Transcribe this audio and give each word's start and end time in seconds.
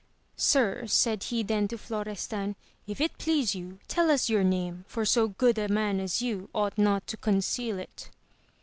Sir, 0.37 0.87
said 0.87 1.25
he 1.25 1.43
then 1.43 1.67
to 1.67 1.77
Morestan, 1.77 2.55
if 2.87 2.99
it 2.99 3.19
please 3.19 3.53
you, 3.53 3.77
tell 3.87 4.09
us 4.09 4.29
your 4.31 4.43
name, 4.43 4.83
for. 4.87 5.05
so 5.05 5.27
good 5.27 5.59
a 5.59 5.67
man 5.67 5.99
as 5.99 6.23
you 6.23 6.49
ought 6.55 6.75
not 6.79 7.05
to 7.05 7.17
conceal 7.17 7.77
it. 7.77 8.09